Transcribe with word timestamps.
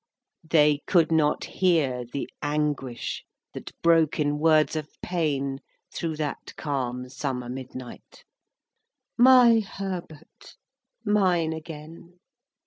XVI. 0.01 0.49
They 0.49 0.81
could 0.87 1.11
not 1.11 1.43
hear 1.45 2.05
the 2.11 2.27
anguish 2.41 3.23
That 3.53 3.79
broke 3.83 4.19
in 4.19 4.39
words 4.39 4.75
of 4.75 4.89
pain 5.03 5.59
Through 5.93 6.15
that 6.15 6.55
calm 6.57 7.07
summer 7.07 7.49
midnight,— 7.49 8.23
"My 9.15 9.59
Herbert—mine 9.59 11.53
again!" 11.53 12.19